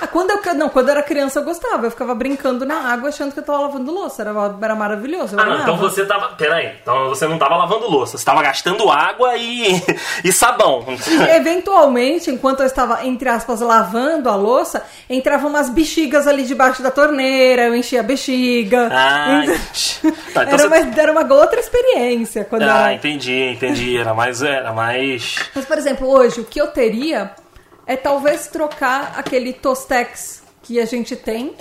[0.00, 1.86] Ah, quando eu, não, quando eu era criança eu gostava.
[1.86, 4.22] Eu ficava brincando na água achando que eu tava lavando louça.
[4.22, 5.36] Era, era maravilhoso.
[5.38, 6.28] Ah, não, então você tava.
[6.36, 9.82] Pera aí, então você não tava lavando louça, você tava gastando água e,
[10.24, 10.84] e sabão.
[11.34, 16.90] Eventualmente, enquanto eu estava, entre aspas, lavando a louça, entravam umas bexigas ali debaixo da
[16.90, 18.88] torneira, eu enchia a bexiga.
[18.92, 22.44] Ah, Então- tá, então era, você- uma, era uma outra experiência.
[22.44, 23.96] Quando Ah, era- entendi, entendi.
[23.98, 24.42] Era mais.
[24.42, 25.36] Era mais.
[25.54, 27.30] Mas, por exemplo, hoje, o que eu teria
[27.90, 31.56] é talvez trocar aquele Tostex que a gente tem,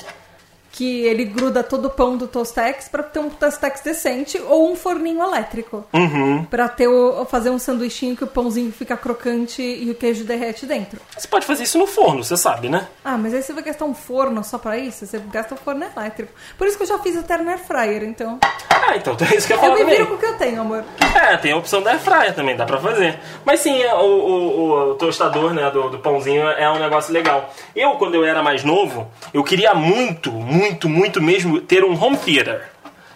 [0.79, 4.77] que ele gruda todo o pão do Tostex, pra ter um Tostex decente ou um
[4.77, 5.85] forninho elétrico.
[5.91, 6.45] Uhum.
[6.45, 10.65] Pra ter o, fazer um sanduichinho que o pãozinho fica crocante e o queijo derrete
[10.65, 10.97] dentro.
[11.17, 12.87] Você pode fazer isso no forno, você sabe, né?
[13.03, 15.05] Ah, mas aí você vai gastar um forno só pra isso?
[15.05, 16.31] Você gasta um forno elétrico.
[16.57, 18.39] Por isso que eu já fiz até no air fryer, então.
[18.69, 19.95] Ah, então é isso que eu ia Eu me também.
[19.97, 20.85] viro com o que eu tenho, amor.
[21.13, 23.19] É, tem a opção da airfryer também, dá pra fazer.
[23.43, 27.53] Mas sim, é, o, o, o tostador né, do, do pãozinho é um negócio legal.
[27.75, 32.17] Eu, quando eu era mais novo, eu queria muito, muito, muito mesmo ter um home
[32.17, 32.69] theater.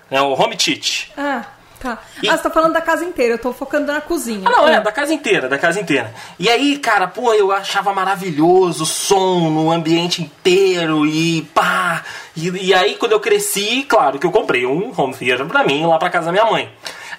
[0.10, 1.10] Né, o home theater.
[1.18, 1.44] Ah,
[1.80, 1.98] tá.
[2.22, 4.44] E- Ah, você tá falando da casa inteira, eu tô focando na cozinha.
[4.48, 6.14] Ah, não, é, da casa inteira, da casa inteira.
[6.40, 12.04] E aí, cara, pô, eu achava maravilhoso o som no ambiente inteiro e pá.
[12.36, 15.86] E, e aí, quando eu cresci, claro que eu comprei um home theater pra mim
[15.86, 16.72] lá pra casa da minha mãe.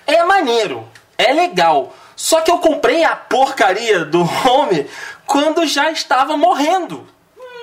[0.06, 0.86] É maneiro,
[1.18, 1.94] é legal.
[2.16, 4.86] Só que eu comprei a porcaria do home
[5.26, 7.04] quando já estava morrendo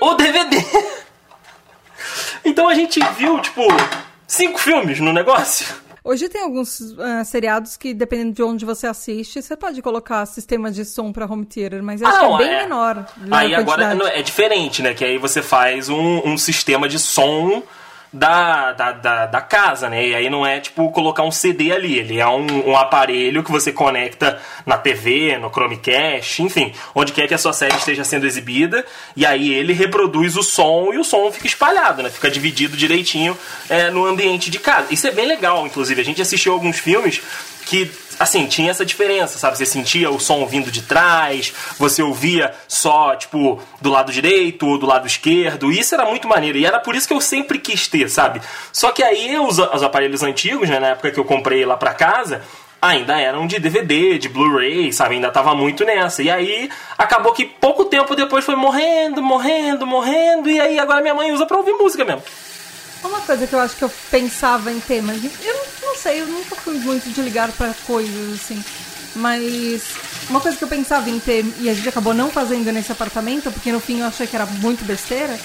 [0.01, 0.57] o DVD.
[2.43, 3.61] Então a gente viu, tipo,
[4.27, 5.65] cinco filmes no negócio.
[6.03, 10.71] Hoje tem alguns ah, seriados que, dependendo de onde você assiste, você pode colocar sistema
[10.71, 12.61] de som pra home theater, mas acho Ah, não, que é bem é.
[12.63, 13.05] menor.
[13.17, 14.95] na Aí agora é diferente, né?
[14.95, 17.61] Que aí você faz um, um sistema de som
[18.13, 20.07] da, da, da, da casa, né?
[20.07, 23.51] E aí não é tipo colocar um CD ali, ele é um, um aparelho que
[23.51, 28.27] você conecta na TV, no Chromecast, enfim, onde quer que a sua série esteja sendo
[28.27, 32.09] exibida, e aí ele reproduz o som e o som fica espalhado, né?
[32.09, 33.37] Fica dividido direitinho
[33.69, 34.87] é, no ambiente de casa.
[34.91, 36.01] Isso é bem legal, inclusive.
[36.01, 37.21] A gente assistiu alguns filmes
[37.65, 37.89] que
[38.21, 39.57] assim, tinha essa diferença, sabe?
[39.57, 44.77] Você sentia o som vindo de trás, você ouvia só, tipo, do lado direito ou
[44.77, 45.71] do lado esquerdo.
[45.71, 46.57] Isso era muito maneiro.
[46.57, 48.41] E era por isso que eu sempre quis ter, sabe?
[48.71, 51.93] Só que aí os, os aparelhos antigos, né, na época que eu comprei lá pra
[51.93, 52.43] casa,
[52.79, 55.15] ainda eram de DVD, de Blu-ray, sabe?
[55.15, 56.21] Ainda tava muito nessa.
[56.21, 60.47] E aí acabou que pouco tempo depois foi morrendo, morrendo, morrendo.
[60.47, 62.23] E aí agora minha mãe usa pra ouvir música mesmo.
[63.03, 66.27] Uma coisa que eu acho que eu pensava em ter, mas eu não, sei, eu
[66.27, 68.63] nunca fui muito de ligar pra coisas assim.
[69.15, 69.81] Mas
[70.29, 73.51] uma coisa que eu pensava em ter e a gente acabou não fazendo nesse apartamento,
[73.51, 75.37] porque no fim eu achei que era muito besteira,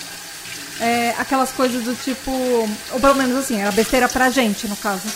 [0.81, 2.31] é aquelas coisas do tipo.
[2.31, 5.09] Ou pelo menos assim, era besteira pra gente, no caso.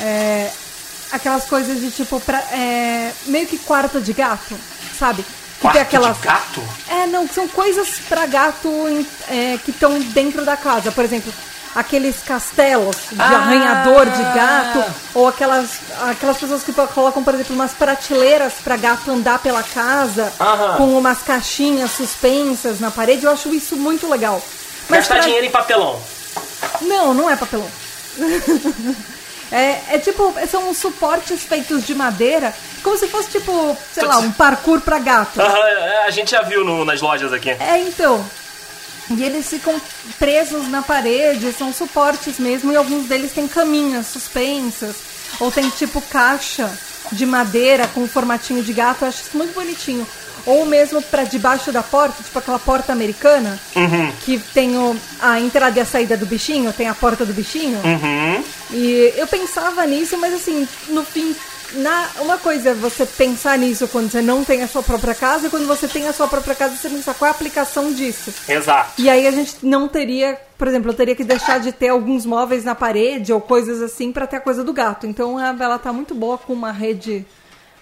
[0.00, 0.50] É,
[1.12, 4.56] aquelas coisas de tipo, pra, é, meio que quarto de gato,
[4.98, 5.22] sabe?
[5.22, 6.16] Que Quarto tem aquelas.
[6.18, 6.62] de gato?
[6.88, 8.68] É, não, são coisas pra gato
[9.28, 10.92] é, que estão dentro da casa.
[10.92, 11.32] Por exemplo,
[11.76, 13.24] aqueles castelos de Ah!
[13.36, 14.84] arranhador de gato,
[15.14, 20.32] ou aquelas, aquelas pessoas que colocam, por exemplo, umas prateleiras pra gato andar pela casa,
[20.40, 20.76] Aham.
[20.78, 23.24] com umas caixinhas suspensas na parede.
[23.26, 24.42] Eu acho isso muito legal.
[24.88, 26.00] Mas Gastar pra- dinheiro em papelão.
[26.80, 27.68] Não, não é papelão.
[29.52, 34.18] É, é tipo, são uns suportes feitos de madeira, como se fosse tipo, sei lá,
[34.18, 35.40] um parkour pra gato.
[35.40, 37.50] É, a gente já viu no- nas lojas aqui.
[37.50, 38.24] É, então.
[39.10, 39.80] E eles ficam
[40.18, 44.96] presos na parede, são suportes mesmo, e alguns deles têm caminhas suspensas,
[45.38, 46.70] ou tem tipo caixa
[47.12, 50.06] de madeira com um formatinho de gato, eu acho isso muito bonitinho.
[50.44, 53.58] Ou mesmo pra debaixo da porta, tipo aquela porta americana,
[54.24, 57.78] que tem o- a entrada e a saída do bichinho, tem a porta do bichinho.
[57.84, 58.44] Uhum.
[58.70, 61.34] E eu pensava nisso, mas assim, no fim
[61.74, 65.46] na, uma coisa é você pensar nisso quando você não tem a sua própria casa,
[65.46, 68.32] e quando você tem a sua própria casa, você pensar qual é a aplicação disso.
[68.48, 68.92] Exato.
[69.00, 72.24] E aí a gente não teria, por exemplo, eu teria que deixar de ter alguns
[72.26, 75.06] móveis na parede ou coisas assim pra ter a coisa do gato.
[75.06, 77.26] Então a- ela tá muito boa com uma rede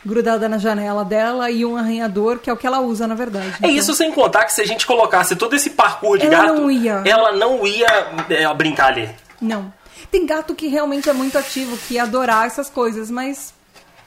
[0.07, 3.49] grudada na janela dela e um arranhador, que é o que ela usa, na verdade.
[3.55, 6.47] É Então, isso sem contar que se a gente colocasse todo esse parkour de Ela
[6.47, 7.03] gato, não ia.
[7.07, 7.87] ela não ia
[8.29, 9.09] é, brincar ali.
[9.41, 9.73] Não.
[10.11, 13.55] Tem gato que realmente é muito ativo, que ia adorar essas coisas, mas.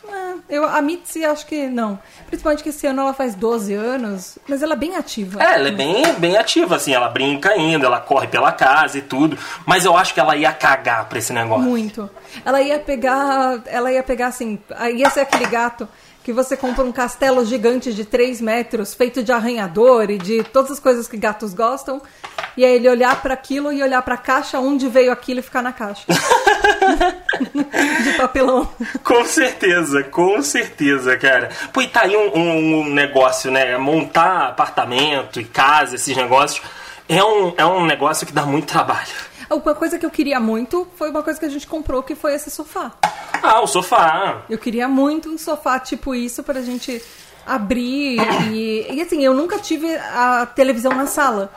[0.09, 1.99] É, eu, a Mitzi acho que não.
[2.27, 5.41] Principalmente que esse ano ela faz 12 anos, mas ela é bem ativa.
[5.41, 9.01] É, ela é bem, bem ativa, assim, ela brinca ainda, ela corre pela casa e
[9.01, 9.37] tudo.
[9.65, 11.63] Mas eu acho que ela ia cagar pra esse negócio.
[11.63, 12.09] Muito.
[12.45, 13.61] Ela ia pegar.
[13.65, 14.59] Ela ia pegar assim.
[14.95, 15.87] Ia ser aquele gato
[16.27, 20.71] que você compra um castelo gigante de 3 metros, feito de arranhador e de todas
[20.71, 22.01] as coisas que gatos gostam.
[22.57, 25.61] E aí ele olhar pra aquilo e olhar pra caixa onde veio aquilo e ficar
[25.61, 26.03] na caixa.
[28.03, 28.69] de papelão.
[29.05, 31.47] Com certeza, com certeza, cara.
[31.71, 33.77] Pô, e tá aí um, um- um negócio, né?
[33.77, 36.61] Montar apartamento e casa, esses negócios,
[37.07, 39.07] é um, é um negócio que dá muito trabalho.
[39.49, 42.33] Uma coisa que eu queria muito foi uma coisa que a gente comprou, que foi
[42.35, 42.91] esse sofá.
[43.41, 44.41] Ah, o sofá.
[44.49, 47.01] Eu queria muito um sofá tipo isso pra gente
[47.45, 48.19] abrir
[48.51, 51.49] e, e assim, eu nunca tive a televisão na sala.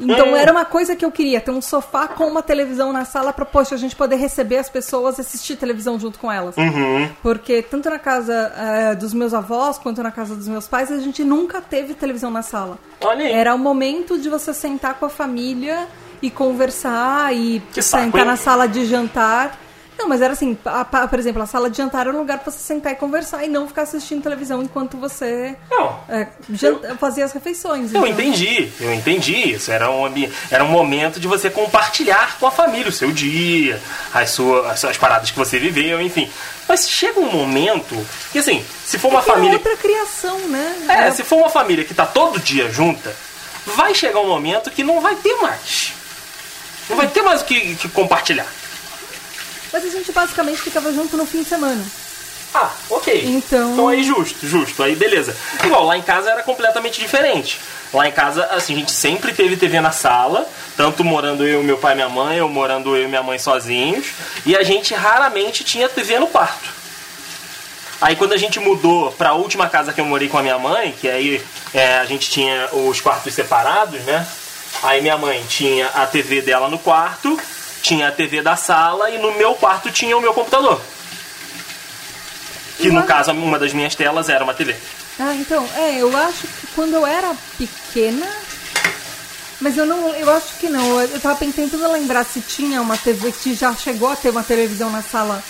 [0.00, 0.36] Então Hum.
[0.36, 3.44] era uma coisa que eu queria, ter um sofá com uma televisão na sala pra,
[3.44, 6.56] poxa, a gente poder receber as pessoas e assistir televisão junto com elas.
[6.56, 7.08] Uhum.
[7.22, 10.98] Porque tanto na casa eh, dos meus avós quanto na casa dos meus pais, a
[10.98, 12.78] gente nunca teve televisão na sala.
[13.02, 13.32] Olha aí.
[13.32, 15.86] Era o momento de você sentar com a família
[16.22, 18.26] e conversar e Que saco, sentar hein?
[18.26, 19.58] na sala de jantar.
[19.98, 22.38] Não, mas era assim, a- a- por exemplo, a sala de jantar era um lugar
[22.38, 26.00] pra você sentar e conversar e não ficar assistindo televisão enquanto você Não.
[26.08, 27.92] é, jan- fazia as refeições.
[27.92, 28.08] Eu então.
[28.08, 29.52] entendi, eu entendi.
[29.52, 30.06] Isso era um,
[30.50, 33.80] era um momento de você compartilhar com a família o seu dia,
[34.14, 36.28] as suas, as suas paradas que você viveu, enfim.
[36.66, 37.94] Mas chega um momento
[38.32, 39.52] que, assim, se for uma era família.
[39.58, 40.86] outra criação, né?
[40.88, 43.14] É, Era- se for uma família que tá todo dia junta,
[43.66, 45.92] vai chegar um momento que não vai ter mais.
[46.92, 48.46] Não vai ter mais o que, que compartilhar.
[49.72, 51.82] Mas a gente basicamente ficava junto no fim de semana.
[52.54, 53.24] Ah, ok.
[53.26, 54.82] Então- Então aí justo, justo.
[54.82, 55.34] Aí beleza.
[55.64, 57.58] Igual, lá em casa era completamente diferente.
[57.94, 61.78] Lá em casa, assim, a gente sempre teve TV na sala, tanto morando eu, meu
[61.78, 64.06] pai e minha mãe, ou morando eu e minha mãe sozinhos,
[64.44, 66.68] e a gente raramente tinha TV no quarto.
[68.00, 70.92] Aí quando a gente mudou pra última casa que eu morei com a minha mãe,
[71.00, 74.26] que aí é, a gente tinha os quartos separados, né?
[74.82, 77.38] Aí minha mãe tinha a TV dela no quarto,
[77.82, 80.80] tinha a TV da sala e no meu quarto tinha o meu computador.
[82.78, 84.74] Que no caso, uma das minhas telas era uma TV.
[85.18, 88.28] Ah, então, é, eu acho que quando eu era pequena.
[89.60, 90.08] Mas eu não.
[90.16, 91.00] Eu acho que não.
[91.00, 94.90] Eu tava tentando lembrar se tinha uma TV, se já chegou a ter uma televisão
[94.90, 95.42] na sala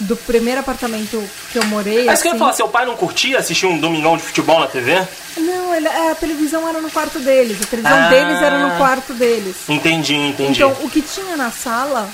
[0.00, 2.04] do primeiro apartamento que eu morei.
[2.06, 2.38] Mas que eu ia assim.
[2.38, 5.06] falar, seu pai não curtia assistir um domingão de futebol na TV?
[5.36, 7.62] Não, ele- é, a televisão era no quarto deles.
[7.62, 8.08] A televisão Ah.
[8.08, 9.56] deles era no quarto deles.
[9.68, 10.52] Entendi, entendi.
[10.52, 12.08] Então, o que tinha na sala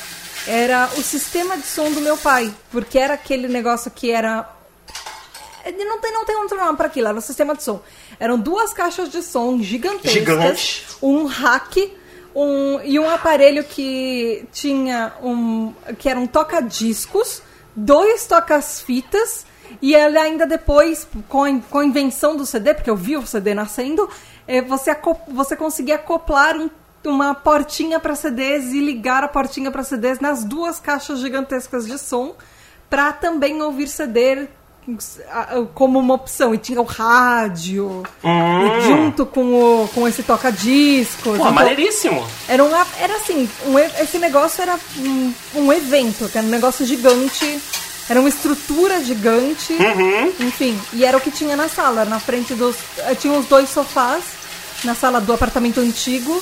[0.46, 2.53] era o sistema de som do meu pai.
[2.70, 4.49] Porque era aquele negócio que era.
[5.64, 7.81] Ele Não tem, não tem outro nome para aquilo, era o sistema de som.
[8.20, 10.87] Eram duas caixas de som gigantescas, Gigante.
[11.03, 11.92] um rack
[12.35, 15.72] um, e um aparelho que tinha um.
[15.99, 17.42] que era um toca-discos,
[17.76, 19.46] dois tocas-fitas.
[19.82, 23.26] E ele ainda depois, com a, com a invenção do CD, porque eu vi o
[23.26, 24.08] CD nascendo,
[24.46, 24.96] eh, você,
[25.28, 26.70] você conseguia acoplar um-
[27.04, 31.98] uma portinha para CDs e ligar a portinha para CDs nas duas caixas gigantescas de
[31.98, 32.34] som
[32.88, 34.48] para também ouvir CD
[35.75, 36.55] como uma opção.
[36.55, 39.44] E tinha o rádio, e junto com,
[39.85, 41.27] o, com esse toca-discos.
[41.27, 41.37] Hum.
[41.37, 42.27] Pô, Então, maneiríssimo.
[42.49, 42.70] era, um,
[43.01, 47.61] era assim, um esse negócio era um, um evento, que era um negócio gigante,
[48.09, 50.33] era uma estrutura gigante, Uhum.
[50.46, 52.77] enfim, e era o que tinha na sala, na frente dos.
[52.99, 54.22] eh, Tinha os dois sofás
[54.85, 56.40] na sala do apartamento antigo.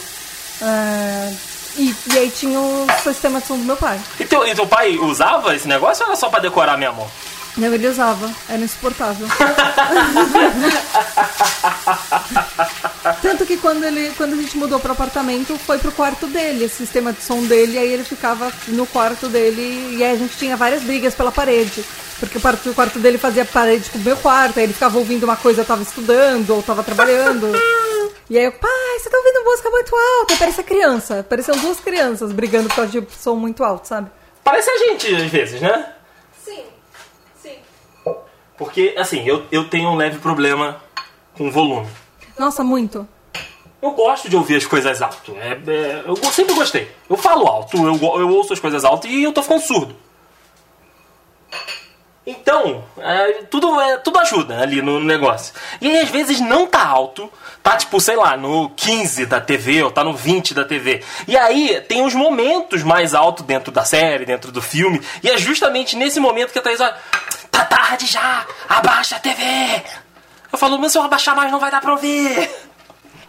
[0.61, 1.33] eh,
[1.77, 3.99] e, e aí tinha o sistema de som do meu pai.
[4.21, 7.11] E teu, e teu pai usava esse negócio ou era só pra decorar mesmo?
[7.57, 9.29] Não, ele usava, era insuportável.
[13.23, 16.77] Tanto que quando, ele, quando a gente mudou pro apartamento, foi pro quarto dele, esse
[16.77, 20.57] sistema de som dele, aí ele ficava no quarto dele, e aí a gente tinha
[20.57, 21.85] várias brigas pela parede.
[22.19, 25.25] Porque o quarto, o dele fazia parede com o meu quarto, aí ele ficava ouvindo
[25.25, 27.53] uma coisa, eu tava estudando, ou tava trabalhando.
[28.31, 30.37] E aí eu, pai, você tá ouvindo música muito alta?
[30.37, 34.11] Parecia criança, pareciam duas crianças brigando por causa de som muito alto, sabe?
[34.43, 35.93] Parece a gente, às vezes, né?
[38.57, 40.81] Porque, assim, eu, eu tenho um leve problema
[41.37, 41.89] com volume.
[42.39, 43.07] Nossa, muito.
[43.83, 45.37] Eu gosto de ouvir as coisas alto.
[45.37, 46.91] É, é, eu sempre gostei.
[47.09, 49.97] Eu falo alto, eu, eu ouço as coisas alto e eu tô ficando surdo.
[52.27, 55.53] Então, é, tudo, é, tudo ajuda ali no negócio.
[55.79, 57.31] E aí, às vezes, não tá alto,
[57.63, 61.03] tá tipo, sei lá, no 15 da TV ou tá no 20 da TV.
[61.29, 65.03] E aí, tem os momentos mais altos dentro da série, dentro do filme.
[65.23, 66.97] E é justamente nesse momento que a Thaís olha,
[67.55, 69.43] tá tarde já, abaixa a TV.
[70.53, 72.51] Eu falo, mas se eu abaixar mais não vai dar pra ouvir.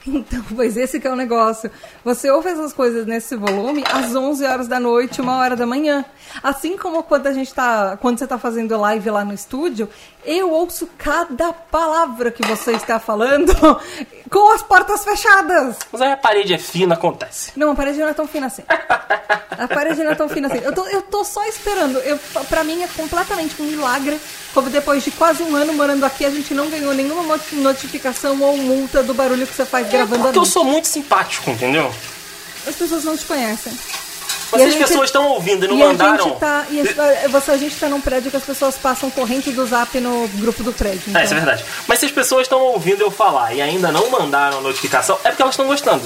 [0.07, 1.71] Então, pois esse que é o negócio.
[2.03, 6.05] Você ouve essas coisas nesse volume às 11 horas da noite, uma hora da manhã.
[6.43, 9.89] Assim como quando a gente tá, quando você tá fazendo live lá no estúdio,
[10.23, 13.51] eu ouço cada palavra que você está falando
[14.29, 15.77] com as portas fechadas.
[15.91, 17.51] Mas aí a parede é fina, acontece.
[17.55, 18.63] Não, a parede não é tão fina assim.
[19.57, 20.59] A parede não é tão fina assim.
[20.63, 21.97] Eu tô, eu tô só esperando.
[21.99, 24.19] Eu, pra mim é completamente um milagre.
[24.53, 28.57] Como depois de quase um ano morando aqui, a gente não ganhou nenhuma notificação ou
[28.57, 31.93] multa do barulho que você faz gravando é porque eu sou muito simpático, entendeu?
[32.67, 33.77] As pessoas não te conhecem.
[34.51, 36.13] Mas as pessoas estão ouvindo e não e mandaram.
[36.13, 36.81] A gente, tá, e
[37.25, 40.27] a, você, a gente tá num prédio que as pessoas passam corrente do zap no
[40.35, 41.01] grupo do prédio.
[41.07, 41.21] Então.
[41.21, 41.65] É, isso é verdade.
[41.87, 45.29] Mas se as pessoas estão ouvindo eu falar e ainda não mandaram a notificação, é
[45.29, 46.03] porque elas estão gostando.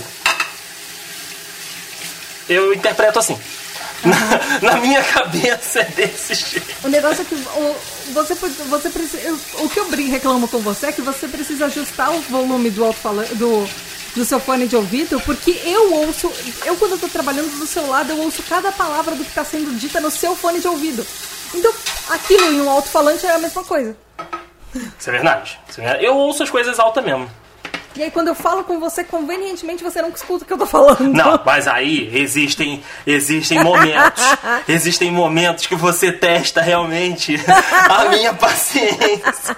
[2.47, 3.33] Eu interpreto assim.
[3.33, 4.11] Uhum.
[4.61, 6.73] Na, na, minha cabeça é desse jeito.
[6.85, 7.75] O negócio é que o,
[8.13, 9.37] você, você precisa.
[9.55, 12.85] O que eu brinco reclamo com você é que você precisa ajustar o volume do
[12.85, 13.35] alto-falante.
[13.35, 13.67] Do,
[14.15, 16.31] do seu fone de ouvido, porque eu ouço,
[16.65, 19.43] eu quando eu tô trabalhando do seu lado, eu ouço cada palavra do que está
[19.43, 21.05] sendo dita no seu fone de ouvido.
[21.53, 21.71] Então,
[22.09, 23.95] aquilo em um alto-falante é a mesma coisa.
[24.75, 25.59] Isso é verdade.
[25.77, 27.29] É eu ouço as coisas altas mesmo.
[27.95, 30.65] E aí quando eu falo com você, convenientemente você não escuta o que eu tô
[30.65, 31.13] falando.
[31.13, 34.23] Não, mas aí existem existem momentos.
[34.67, 37.35] existem momentos que você testa realmente
[37.89, 39.55] a minha paciência.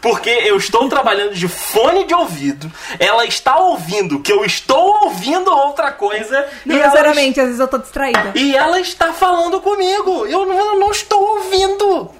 [0.00, 5.50] Porque eu estou trabalhando de fone de ouvido, ela está ouvindo que eu estou ouvindo
[5.50, 6.46] outra coisa.
[6.64, 7.48] Não necessariamente, ela...
[7.48, 8.32] às vezes eu tô distraída.
[8.34, 10.26] E ela está falando comigo.
[10.26, 12.10] Eu não, eu não estou ouvindo.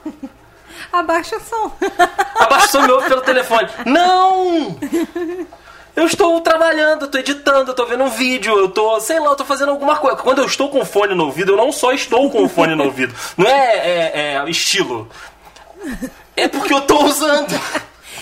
[0.93, 1.73] Abaixa o som.
[2.39, 3.69] Abaixa o som meu pelo telefone.
[3.87, 4.77] Não!
[5.95, 9.71] Eu estou trabalhando, estou editando, estou vendo um vídeo, eu estou, sei lá, estou fazendo
[9.71, 10.17] alguma coisa.
[10.17, 13.15] Quando eu estou com fone no ouvido, eu não só estou com fone no ouvido.
[13.37, 15.09] Não é, é, é estilo.
[16.35, 17.61] É porque eu estou usando.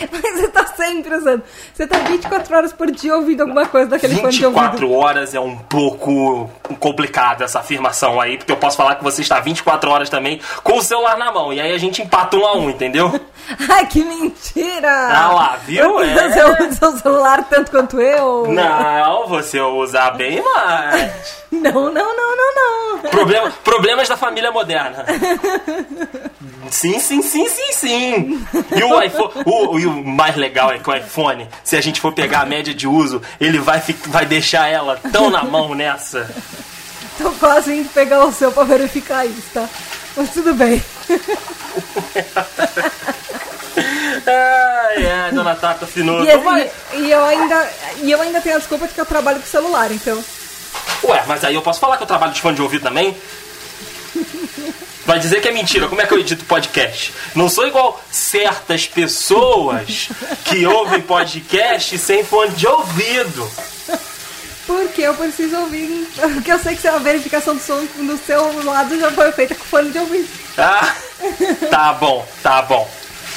[0.11, 1.43] Mas você tá sempre usando.
[1.75, 4.63] Você tá 24 horas por dia ouvindo alguma coisa daquele fone de ouvido.
[4.63, 9.23] 24 horas é um pouco complicado essa afirmação aí, porque eu posso falar que você
[9.23, 11.53] está 24 horas também com o celular na mão.
[11.53, 13.09] E aí a gente empata um a um, entendeu?
[13.69, 14.91] Ai, que mentira!
[14.91, 16.01] Ah lá, viu?
[16.11, 16.29] É.
[16.29, 18.47] Você usa o celular tanto quanto eu?
[18.49, 21.41] Não, você usa bem mais.
[21.51, 22.55] Não, não, não, não,
[23.03, 23.11] não.
[23.11, 25.05] Problema, problemas da família moderna.
[26.71, 28.47] Sim, sim, sim, sim, sim.
[28.75, 32.01] E o iPhone, o, e o mais legal é que o iPhone, se a gente
[32.01, 36.31] for pegar a média de uso, ele vai, vai deixar ela tão na mão nessa.
[37.19, 39.69] Tô quase indo pegar o seu pra verificar isso, tá?
[40.17, 40.83] Mas tudo bem.
[44.27, 46.25] ai, ai, dona Tata Finoto.
[46.25, 47.71] E, assim, e, eu ainda,
[48.03, 50.23] e eu ainda tenho a desculpa de que eu trabalho com celular, então.
[51.05, 53.17] Ué, mas aí eu posso falar que eu trabalho de fone de ouvido também?
[55.07, 55.89] Vai dizer que é mentira.
[55.89, 57.13] Como é que eu edito podcast?
[57.35, 60.09] Não sou igual certas pessoas
[60.45, 63.51] que ouvem podcast sem fone de ouvido.
[64.67, 66.07] Porque eu preciso ouvir.
[66.15, 69.65] Porque eu sei que a verificação do som no seu lado já foi feita com
[69.65, 70.29] fone de ouvido.
[70.57, 70.95] Ah,
[71.71, 72.89] tá bom, tá bom.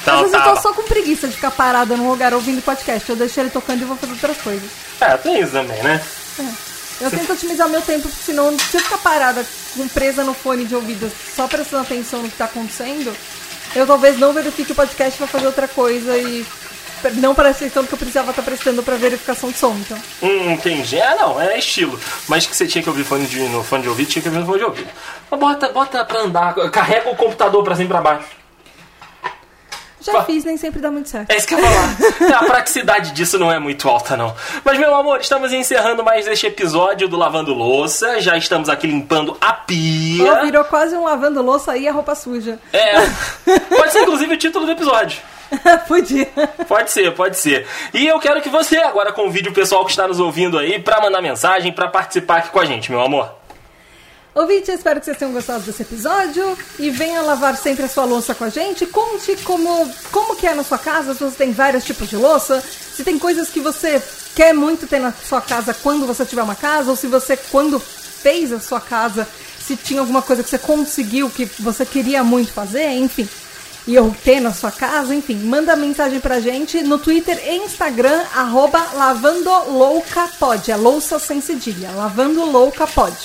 [0.02, 0.46] Então, Às vezes tá.
[0.50, 3.10] eu tô só com preguiça de ficar parada num lugar ouvindo podcast.
[3.10, 4.70] Eu deixo ele tocando e vou fazer outras coisas.
[5.00, 6.02] É, tem isso também, né?
[6.40, 6.73] É.
[7.04, 9.46] Eu tento otimizar meu tempo, porque senão, se eu ficar parada,
[9.94, 13.14] presa no fone de ouvido, só prestando atenção no que está acontecendo,
[13.76, 16.46] eu talvez não verifique o podcast para fazer outra coisa e
[17.16, 19.98] não parece tanto que eu precisava estar tá prestando para verificação de som, então.
[20.22, 20.98] Hum, entendi.
[20.98, 22.00] É, não, é estilo.
[22.30, 24.40] Mas que você tinha que ouvir fone de, no fone de ouvido, tinha que ouvir
[24.40, 24.90] no fone de ouvido.
[25.30, 28.43] Mas bota, bota pra andar, carrega o computador pra cima e pra baixo.
[30.04, 31.30] Já fiz, nem sempre dá muito certo.
[31.32, 32.42] É isso que eu ia falar.
[32.42, 34.36] a praticidade disso não é muito alta, não.
[34.64, 38.20] Mas, meu amor, estamos encerrando mais este episódio do Lavando Louça.
[38.20, 40.34] Já estamos aqui limpando a pia.
[40.34, 42.60] Oh, virou quase um lavando louça e a roupa suja.
[42.72, 42.94] É.
[43.76, 45.22] Pode ser, inclusive, o título do episódio.
[45.88, 46.28] Podia.
[46.68, 47.68] Pode ser, pode ser.
[47.94, 51.02] E eu quero que você agora convide o pessoal que está nos ouvindo aí para
[51.02, 53.43] mandar mensagem, para participar aqui com a gente, meu amor.
[54.36, 58.34] Ouvinte, espero que vocês tenham gostado desse episódio e venha lavar sempre a sua louça
[58.34, 58.84] com a gente.
[58.88, 62.60] Conte como, como que é na sua casa, se você tem vários tipos de louça,
[62.96, 64.02] se tem coisas que você
[64.34, 67.80] quer muito ter na sua casa quando você tiver uma casa, ou se você, quando
[67.80, 69.28] fez a sua casa,
[69.60, 73.30] se tinha alguma coisa que você conseguiu, que você queria muito fazer, enfim.
[73.86, 78.24] E eu ter na sua casa, enfim, manda mensagem pra gente no Twitter e Instagram,
[78.34, 83.16] arroba lavandoucapod, é louça sem cedilha, lavandoucapod.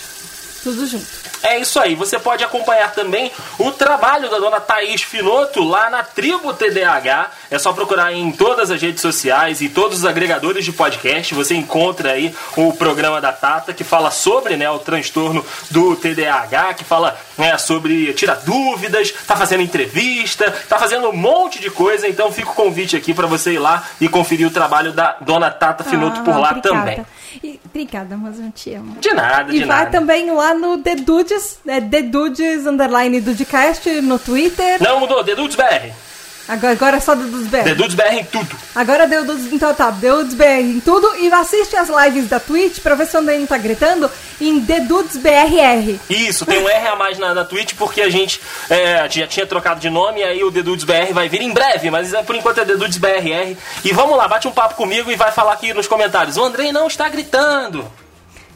[0.72, 1.06] Tudo junto.
[1.42, 1.94] É isso aí.
[1.94, 7.30] Você pode acompanhar também o trabalho da dona Thaís Finoto lá na Tribo TDAH.
[7.50, 11.34] É só procurar em todas as redes sociais e todos os agregadores de podcast.
[11.34, 16.74] Você encontra aí o programa da Tata que fala sobre né, o transtorno do TDAH,
[16.74, 22.08] que fala né, sobre tirar dúvidas, tá fazendo entrevista, tá fazendo um monte de coisa.
[22.08, 25.50] Então fica o convite aqui para você ir lá e conferir o trabalho da dona
[25.50, 26.68] Tata Finoto Ah, por lá obrigada.
[26.80, 27.06] também.
[27.42, 28.96] E- obrigada, mas eu te amo.
[29.00, 29.90] De nada, E de vai nada.
[29.90, 34.82] também lá no The Dudes, é The Dudes underline Dudecast no Twitter.
[34.82, 35.92] Não mudou, Dedudes BR.
[36.48, 37.62] Agora, agora é só Dudes BR.
[37.62, 38.56] Dedudes BR em tudo.
[38.74, 42.40] Agora deu Dudes, então tá, deu Dudes BR em tudo e assiste as lives da
[42.40, 45.98] Twitch pra ver se o André não tá gritando em Dudes BRR.
[46.08, 48.40] Isso, tem um R a mais na, na Twitch porque a gente
[48.70, 51.90] é, já tinha trocado de nome e aí o Dedudes BR vai vir em breve,
[51.90, 53.54] mas é, por enquanto é Dedudes BRR.
[53.84, 56.38] E vamos lá, bate um papo comigo e vai falar aqui nos comentários.
[56.38, 57.84] O Andrei não está gritando.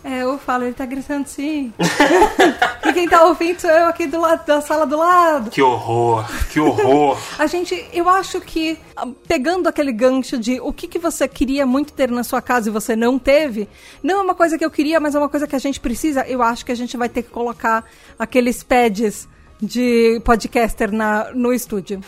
[0.05, 1.72] É, eu falo, ele tá gritando sim.
[2.84, 5.50] e quem tá ouvindo sou eu aqui do lado da sala do lado.
[5.50, 7.16] Que horror, que horror.
[7.38, 11.64] A gente, eu acho que, ah, pegando aquele gancho de o que, que você queria
[11.64, 13.68] muito ter na sua casa e você não teve,
[14.03, 16.26] não é uma coisa que eu queria, mas é uma coisa que a gente precisa.
[16.26, 17.84] Eu acho que a gente vai ter que colocar
[18.18, 19.28] aqueles pads
[19.62, 22.00] de podcaster na, no estúdio.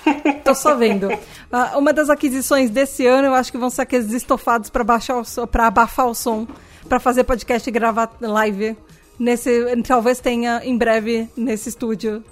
[0.42, 1.08] Tô só vendo.
[1.56, 5.16] Ah, uma das aquisições desse ano, eu acho que vão ser aqueles estofados para baixar
[5.18, 6.48] o som, para abafar o som,
[6.88, 8.76] para fazer podcast e gravar live.
[9.16, 12.24] Nesse, talvez tenha em breve nesse estúdio.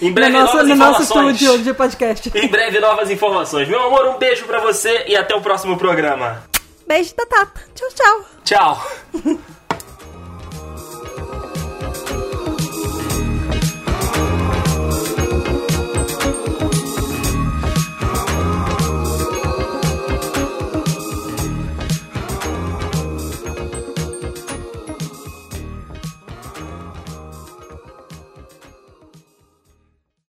[0.00, 2.30] Em breve, no nosso, novas no nosso estúdio de podcast.
[2.34, 3.66] Em breve, novas informações.
[3.66, 6.44] Meu amor, um beijo pra você e até o próximo programa.
[6.86, 7.60] Beijo da Tata.
[7.74, 8.24] Tchau, tchau.
[8.44, 9.38] Tchau.